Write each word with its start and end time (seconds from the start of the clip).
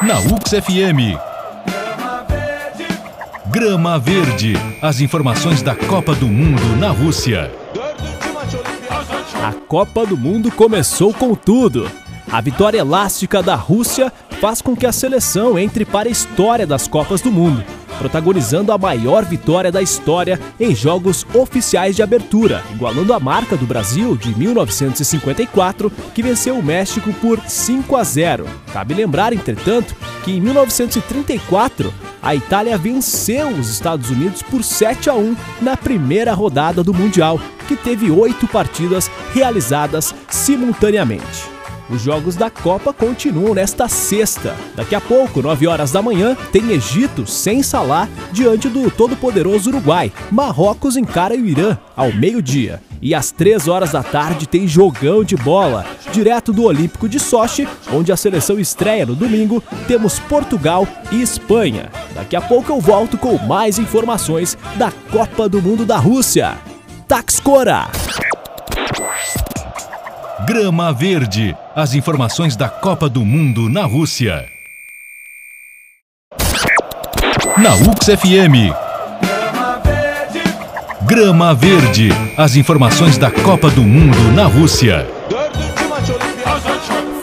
Na 0.00 0.18
UX 0.18 0.50
FM. 0.50 1.18
Grama 3.50 3.98
Verde. 3.98 4.54
As 4.80 5.00
informações 5.00 5.60
da 5.60 5.74
Copa 5.74 6.14
do 6.14 6.26
Mundo 6.26 6.76
na 6.78 6.88
Rússia. 6.90 7.52
A 9.42 9.52
Copa 9.68 10.06
do 10.06 10.16
Mundo 10.16 10.50
começou 10.50 11.12
com 11.12 11.34
tudo. 11.34 11.90
A 12.30 12.40
vitória 12.40 12.78
elástica 12.78 13.42
da 13.42 13.54
Rússia 13.54 14.12
faz 14.40 14.62
com 14.62 14.74
que 14.74 14.86
a 14.86 14.92
seleção 14.92 15.58
entre 15.58 15.84
para 15.84 16.08
a 16.08 16.12
história 16.12 16.66
das 16.66 16.88
Copas 16.88 17.20
do 17.20 17.30
Mundo 17.30 17.64
protagonizando 18.02 18.72
a 18.72 18.78
maior 18.78 19.24
vitória 19.24 19.70
da 19.70 19.80
história 19.80 20.40
em 20.58 20.74
jogos 20.74 21.24
oficiais 21.32 21.94
de 21.94 22.02
abertura, 22.02 22.60
igualando 22.74 23.14
a 23.14 23.20
marca 23.20 23.56
do 23.56 23.64
Brasil 23.64 24.16
de 24.16 24.36
1954, 24.36 25.88
que 26.12 26.20
venceu 26.20 26.58
o 26.58 26.62
México 26.62 27.12
por 27.20 27.38
5 27.46 27.96
a 27.96 28.02
0. 28.02 28.44
Cabe 28.72 28.92
lembrar, 28.92 29.32
entretanto, 29.32 29.94
que 30.24 30.32
em 30.32 30.40
1934 30.40 31.94
a 32.20 32.34
Itália 32.34 32.76
venceu 32.76 33.50
os 33.50 33.68
Estados 33.68 34.10
Unidos 34.10 34.42
por 34.42 34.64
7 34.64 35.08
a 35.08 35.14
1 35.14 35.36
na 35.60 35.76
primeira 35.76 36.34
rodada 36.34 36.82
do 36.82 36.92
Mundial, 36.92 37.40
que 37.68 37.76
teve 37.76 38.10
oito 38.10 38.48
partidas 38.48 39.08
realizadas 39.32 40.12
simultaneamente. 40.28 41.51
Os 41.92 42.00
jogos 42.00 42.36
da 42.36 42.48
Copa 42.48 42.90
continuam 42.90 43.52
nesta 43.52 43.86
sexta. 43.86 44.56
Daqui 44.74 44.94
a 44.94 45.00
pouco, 45.00 45.42
9 45.42 45.66
horas 45.66 45.92
da 45.92 46.00
manhã, 46.00 46.34
tem 46.50 46.70
Egito 46.70 47.26
sem 47.26 47.62
Salah 47.62 48.08
diante 48.32 48.66
do 48.70 48.90
todo-poderoso 48.90 49.68
Uruguai. 49.68 50.10
Marrocos 50.30 50.96
encara 50.96 51.34
o 51.34 51.46
Irã 51.46 51.76
ao 51.94 52.10
meio-dia. 52.10 52.80
E 53.02 53.14
às 53.14 53.30
3 53.30 53.68
horas 53.68 53.92
da 53.92 54.02
tarde 54.02 54.48
tem 54.48 54.66
jogão 54.66 55.22
de 55.22 55.36
bola. 55.36 55.84
Direto 56.12 56.50
do 56.50 56.64
Olímpico 56.64 57.06
de 57.06 57.20
Sochi, 57.20 57.68
onde 57.92 58.10
a 58.10 58.16
seleção 58.16 58.58
estreia 58.58 59.04
no 59.04 59.14
domingo, 59.14 59.62
temos 59.86 60.18
Portugal 60.18 60.88
e 61.10 61.20
Espanha. 61.20 61.90
Daqui 62.14 62.34
a 62.34 62.40
pouco 62.40 62.72
eu 62.72 62.80
volto 62.80 63.18
com 63.18 63.36
mais 63.46 63.78
informações 63.78 64.56
da 64.78 64.90
Copa 65.10 65.46
do 65.46 65.60
Mundo 65.60 65.84
da 65.84 65.98
Rússia. 65.98 66.56
Taxcora! 67.06 68.01
Grama 70.46 70.92
Verde. 70.92 71.56
As 71.74 71.94
informações 71.94 72.56
da 72.56 72.68
Copa 72.68 73.08
do 73.08 73.24
Mundo 73.24 73.68
na 73.68 73.84
Rússia. 73.84 74.48
Na 77.56 77.74
UX 77.74 78.06
FM. 78.06 78.74
Grama 81.02 81.54
Verde. 81.54 82.08
As 82.36 82.56
informações 82.56 83.16
da 83.16 83.30
Copa 83.30 83.70
do 83.70 83.82
Mundo 83.82 84.18
na 84.34 84.46
Rússia. 84.46 85.06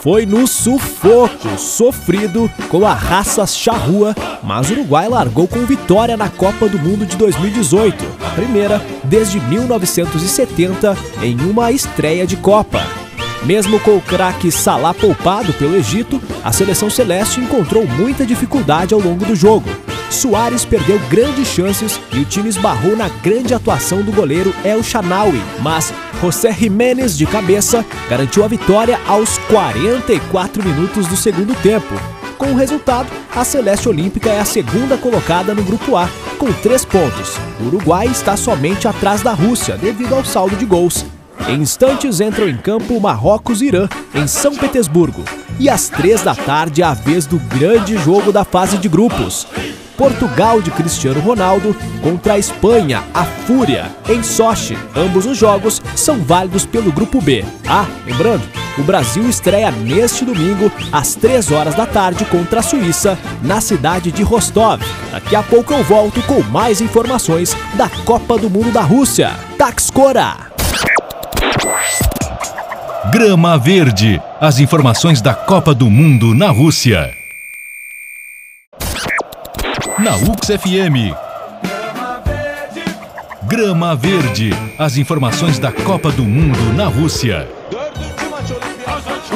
Foi 0.00 0.24
no 0.24 0.46
sufoco 0.46 1.58
sofrido 1.58 2.48
com 2.68 2.86
a 2.86 2.94
raça 2.94 3.44
charrua, 3.46 4.14
mas 4.44 4.70
o 4.70 4.74
Uruguai 4.74 5.08
largou 5.08 5.48
com 5.48 5.66
vitória 5.66 6.16
na 6.16 6.28
Copa 6.28 6.68
do 6.68 6.78
Mundo 6.78 7.04
de 7.04 7.16
2018, 7.16 8.04
a 8.24 8.30
primeira 8.30 8.80
desde 9.02 9.40
1970 9.40 10.96
em 11.20 11.40
uma 11.40 11.72
estreia 11.72 12.24
de 12.24 12.36
Copa. 12.36 12.97
Mesmo 13.44 13.78
com 13.80 13.96
o 13.96 14.00
craque 14.00 14.50
Salah 14.50 14.92
poupado 14.92 15.52
pelo 15.52 15.76
Egito, 15.76 16.20
a 16.42 16.52
seleção 16.52 16.90
celeste 16.90 17.40
encontrou 17.40 17.86
muita 17.86 18.26
dificuldade 18.26 18.92
ao 18.92 19.00
longo 19.00 19.24
do 19.24 19.36
jogo. 19.36 19.68
Soares 20.10 20.64
perdeu 20.64 20.98
grandes 21.08 21.48
chances 21.48 22.00
e 22.12 22.20
o 22.20 22.24
time 22.24 22.48
esbarrou 22.48 22.96
na 22.96 23.08
grande 23.08 23.52
atuação 23.54 24.02
do 24.02 24.10
goleiro 24.10 24.54
El 24.64 24.82
Shanawi, 24.82 25.40
mas 25.60 25.92
José 26.20 26.50
Jiménez 26.52 27.16
de 27.16 27.26
cabeça 27.26 27.84
garantiu 28.08 28.42
a 28.42 28.48
vitória 28.48 28.98
aos 29.06 29.38
44 29.38 30.64
minutos 30.64 31.06
do 31.06 31.16
segundo 31.16 31.54
tempo. 31.62 31.94
Com 32.38 32.52
o 32.52 32.56
resultado, 32.56 33.08
a 33.34 33.44
Celeste 33.44 33.88
Olímpica 33.88 34.30
é 34.30 34.40
a 34.40 34.44
segunda 34.44 34.96
colocada 34.96 35.54
no 35.54 35.62
Grupo 35.62 35.96
A, 35.96 36.08
com 36.38 36.52
três 36.52 36.84
pontos. 36.84 37.36
O 37.60 37.66
Uruguai 37.66 38.06
está 38.06 38.36
somente 38.36 38.88
atrás 38.88 39.22
da 39.22 39.32
Rússia 39.32 39.76
devido 39.76 40.14
ao 40.14 40.24
saldo 40.24 40.56
de 40.56 40.64
gols. 40.64 41.04
Em 41.46 41.60
instantes 41.60 42.20
entram 42.20 42.48
em 42.48 42.56
campo 42.56 43.00
Marrocos 43.00 43.62
e 43.62 43.66
Irã, 43.66 43.88
em 44.14 44.26
São 44.26 44.56
Petersburgo. 44.56 45.24
E 45.58 45.68
às 45.68 45.88
três 45.88 46.22
da 46.22 46.34
tarde 46.34 46.82
é 46.82 46.84
a 46.84 46.94
vez 46.94 47.26
do 47.26 47.38
grande 47.38 47.96
jogo 47.98 48.32
da 48.32 48.44
fase 48.44 48.78
de 48.78 48.88
grupos. 48.88 49.46
Portugal 49.98 50.62
de 50.62 50.70
Cristiano 50.70 51.20
Ronaldo 51.20 51.76
contra 52.00 52.34
a 52.34 52.38
Espanha, 52.38 53.02
a 53.12 53.24
Fúria, 53.24 53.90
em 54.08 54.22
Sochi. 54.22 54.78
Ambos 54.94 55.26
os 55.26 55.36
jogos 55.36 55.82
são 55.96 56.18
válidos 56.22 56.64
pelo 56.64 56.92
Grupo 56.92 57.20
B. 57.20 57.44
Ah, 57.66 57.84
lembrando, 58.06 58.44
o 58.78 58.82
Brasil 58.84 59.28
estreia 59.28 59.72
neste 59.72 60.24
domingo, 60.24 60.70
às 60.92 61.16
3 61.16 61.50
horas 61.50 61.74
da 61.74 61.84
tarde, 61.84 62.24
contra 62.26 62.60
a 62.60 62.62
Suíça, 62.62 63.18
na 63.42 63.60
cidade 63.60 64.12
de 64.12 64.22
Rostov. 64.22 64.80
Daqui 65.10 65.34
a 65.34 65.42
pouco 65.42 65.74
eu 65.74 65.82
volto 65.82 66.22
com 66.22 66.40
mais 66.44 66.80
informações 66.80 67.56
da 67.74 67.88
Copa 67.88 68.38
do 68.38 68.48
Mundo 68.48 68.70
da 68.70 68.82
Rússia. 68.82 69.32
Taxcora! 69.58 70.47
Grama 73.10 73.56
Verde. 73.58 74.20
As 74.40 74.58
informações 74.58 75.20
da 75.20 75.34
Copa 75.34 75.74
do 75.74 75.90
Mundo 75.90 76.34
na 76.34 76.50
Rússia. 76.50 77.16
Na 79.98 80.14
UX 80.16 80.46
FM. 80.46 81.14
Grama 83.44 83.96
Verde. 83.96 84.50
As 84.78 84.96
informações 84.96 85.58
da 85.58 85.72
Copa 85.72 86.12
do 86.12 86.24
Mundo 86.24 86.72
na 86.74 86.86
Rússia. 86.86 87.48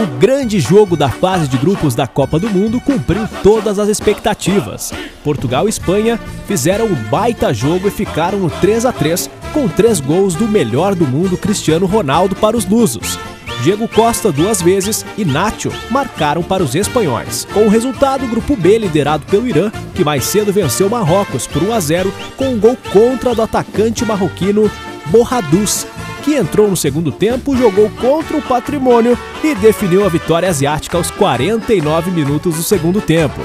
O 0.03 0.07
grande 0.19 0.59
jogo 0.59 0.97
da 0.97 1.09
fase 1.09 1.47
de 1.47 1.57
grupos 1.57 1.95
da 1.95 2.09
Copa 2.09 2.37
do 2.37 2.51
Mundo 2.51 2.81
cumpriu 2.81 3.23
todas 3.41 3.79
as 3.79 3.89
expectativas. 3.89 4.93
Portugal 5.23 5.69
e 5.69 5.71
Espanha 5.71 6.19
fizeram 6.45 6.87
um 6.87 6.95
baita 7.09 7.55
jogo 7.55 7.87
e 7.87 7.91
ficaram 7.93 8.41
no 8.41 8.51
3 8.51 8.85
a 8.85 8.93
3 8.93 9.31
com 9.55 9.69
três 9.69 10.01
gols 10.01 10.35
do 10.35 10.49
melhor 10.49 10.97
do 10.97 11.07
mundo 11.07 11.37
Cristiano 11.37 11.87
Ronaldo 11.87 12.35
para 12.35 12.57
os 12.57 12.67
lusos. 12.67 13.17
Diego 13.63 13.87
Costa 13.87 14.33
duas 14.33 14.61
vezes 14.61 15.07
e 15.17 15.25
Nacho 15.25 15.71
marcaram 15.89 16.43
para 16.43 16.65
os 16.65 16.75
espanhóis. 16.75 17.47
Com 17.55 17.67
o 17.67 17.71
resultado, 17.71 18.25
o 18.25 18.29
grupo 18.29 18.57
B, 18.57 18.79
liderado 18.79 19.25
pelo 19.27 19.47
Irã, 19.47 19.71
que 19.95 20.05
mais 20.05 20.25
cedo 20.25 20.53
venceu 20.53 20.91
Marrocos 20.91 21.47
por 21.47 21.63
1 21.63 21.73
a 21.73 21.79
0 21.79 22.13
com 22.37 22.49
um 22.49 22.59
gol 22.59 22.77
contra 22.93 23.37
do 23.37 23.43
atacante 23.43 24.05
marroquino 24.05 24.69
Borradus, 25.07 25.87
que 26.23 26.35
entrou 26.35 26.69
no 26.69 26.77
segundo 26.77 27.11
tempo, 27.11 27.57
jogou 27.57 27.91
contra 28.01 28.37
o 28.37 28.43
patrimônio 28.43 29.19
e 29.43 29.55
definiu 29.55 30.05
a 30.05 30.09
vitória 30.09 30.49
asiática 30.49 30.97
aos 30.97 31.11
49 31.11 32.11
minutos 32.11 32.57
do 32.57 32.63
segundo 32.63 33.01
tempo. 33.01 33.41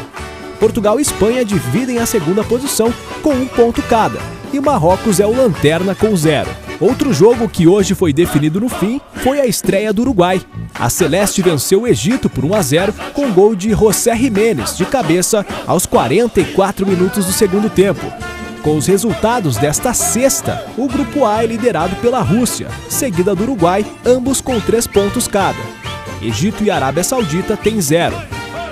Portugal 0.59 0.99
e 0.99 1.01
Espanha 1.01 1.45
dividem 1.45 1.99
a 1.99 2.05
segunda 2.05 2.43
posição 2.43 2.93
com 3.21 3.33
um 3.33 3.47
ponto 3.47 3.81
cada, 3.83 4.19
e 4.51 4.59
Marrocos 4.59 5.19
é 5.19 5.25
o 5.25 5.35
lanterna 5.35 5.93
com 5.93 6.15
zero. 6.15 6.49
Outro 6.79 7.11
jogo 7.11 7.49
que 7.49 7.67
hoje 7.67 7.95
foi 7.95 8.13
definido 8.13 8.59
no 8.59 8.69
fim 8.69 9.01
foi 9.15 9.39
a 9.39 9.47
estreia 9.47 9.91
do 9.91 10.03
Uruguai. 10.03 10.39
A 10.75 10.89
Celeste 10.89 11.41
venceu 11.41 11.81
o 11.81 11.87
Egito 11.87 12.29
por 12.29 12.45
1 12.45 12.53
a 12.53 12.61
0 12.61 12.93
com 13.13 13.31
gol 13.31 13.55
de 13.55 13.71
José 13.71 14.15
Jiménez 14.15 14.77
de 14.77 14.85
cabeça 14.85 15.45
aos 15.65 15.87
44 15.87 16.85
minutos 16.85 17.25
do 17.25 17.31
segundo 17.31 17.69
tempo. 17.69 18.05
Com 18.67 18.75
os 18.75 18.85
resultados 18.85 19.55
desta 19.55 19.93
sexta, 19.93 20.65
o 20.77 20.89
grupo 20.89 21.25
A 21.25 21.41
é 21.41 21.47
liderado 21.47 21.95
pela 22.01 22.19
Rússia, 22.19 22.67
seguida 22.89 23.33
do 23.33 23.43
Uruguai, 23.43 23.85
ambos 24.05 24.41
com 24.41 24.59
três 24.59 24.85
pontos 24.85 25.25
cada. 25.25 25.57
Egito 26.21 26.65
e 26.65 26.69
Arábia 26.69 27.01
Saudita 27.01 27.55
têm 27.55 27.79
zero. 27.79 28.21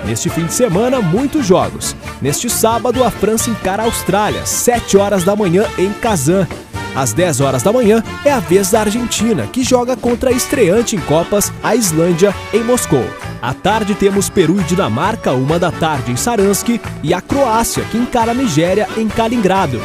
Neste 0.04 0.28
fim 0.28 0.44
de 0.44 0.52
semana, 0.52 1.00
muitos 1.00 1.46
jogos. 1.46 1.96
Neste 2.20 2.50
sábado, 2.50 3.02
a 3.02 3.10
França 3.10 3.48
encara 3.48 3.84
a 3.84 3.86
Austrália, 3.86 4.44
7 4.44 4.98
horas 4.98 5.24
da 5.24 5.34
manhã 5.34 5.64
em 5.78 5.90
Kazan. 5.94 6.46
Às 6.94 7.14
10 7.14 7.40
horas 7.40 7.62
da 7.62 7.72
manhã 7.72 8.04
é 8.22 8.30
a 8.30 8.38
vez 8.38 8.70
da 8.70 8.80
Argentina, 8.80 9.46
que 9.46 9.64
joga 9.64 9.96
contra 9.96 10.28
a 10.28 10.32
estreante 10.34 10.94
em 10.94 11.00
Copas, 11.00 11.50
a 11.62 11.74
Islândia, 11.74 12.34
em 12.52 12.62
Moscou. 12.62 13.06
À 13.40 13.52
tarde 13.52 13.94
temos 13.94 14.28
Peru 14.28 14.60
e 14.60 14.64
Dinamarca, 14.64 15.32
uma 15.32 15.58
da 15.58 15.70
tarde 15.70 16.10
em 16.10 16.16
Saransk, 16.16 16.80
e 17.02 17.14
a 17.14 17.20
Croácia, 17.20 17.84
que 17.84 17.98
encara 17.98 18.32
a 18.32 18.34
Nigéria 18.34 18.88
em 18.96 19.08
Kaliningrado. 19.08 19.80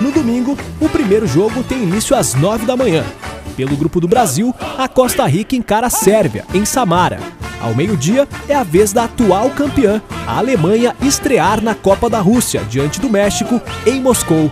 No 0.00 0.10
domingo, 0.10 0.58
o 0.80 0.88
primeiro 0.88 1.26
jogo 1.26 1.62
tem 1.62 1.82
início 1.82 2.16
às 2.16 2.34
9 2.34 2.66
da 2.66 2.76
manhã. 2.76 3.04
Pelo 3.56 3.76
grupo 3.76 4.00
do 4.00 4.08
Brasil, 4.08 4.54
a 4.76 4.88
Costa 4.88 5.24
Rica 5.26 5.54
encara 5.54 5.86
a 5.86 5.90
Sérvia, 5.90 6.44
em 6.52 6.64
Samara. 6.64 7.20
Ao 7.60 7.74
meio-dia, 7.74 8.26
é 8.48 8.54
a 8.54 8.64
vez 8.64 8.92
da 8.92 9.04
atual 9.04 9.50
campeã, 9.50 10.02
a 10.26 10.38
Alemanha, 10.38 10.96
estrear 11.00 11.62
na 11.62 11.74
Copa 11.74 12.10
da 12.10 12.20
Rússia, 12.20 12.62
diante 12.68 13.00
do 13.00 13.08
México, 13.08 13.60
em 13.86 14.00
Moscou. 14.00 14.50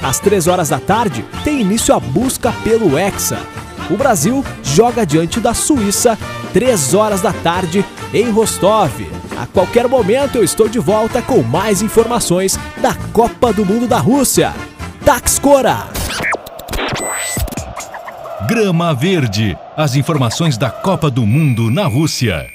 Às 0.00 0.18
3 0.20 0.46
horas 0.46 0.68
da 0.68 0.78
tarde, 0.78 1.24
tem 1.42 1.60
início 1.60 1.94
a 1.94 1.98
busca 1.98 2.52
pelo 2.62 2.96
Hexa. 2.98 3.38
O 3.90 3.96
Brasil 3.96 4.44
joga 4.62 5.04
diante 5.04 5.40
da 5.40 5.52
Suíça, 5.52 6.18
3 6.52 6.94
horas 6.94 7.20
da 7.20 7.32
tarde, 7.32 7.84
em 8.12 8.30
Rostov. 8.30 8.92
A 9.36 9.46
qualquer 9.46 9.88
momento 9.88 10.36
eu 10.36 10.44
estou 10.44 10.68
de 10.68 10.78
volta 10.78 11.20
com 11.20 11.42
mais 11.42 11.82
informações 11.82 12.58
da 12.80 12.94
Copa 13.12 13.52
do 13.52 13.64
Mundo 13.64 13.86
da 13.86 13.98
Rússia. 13.98 14.54
Taxcora! 15.04 15.88
Grama 18.46 18.94
Verde. 18.94 19.56
As 19.76 19.96
informações 19.96 20.56
da 20.56 20.70
Copa 20.70 21.10
do 21.10 21.26
Mundo 21.26 21.70
na 21.70 21.86
Rússia. 21.86 22.53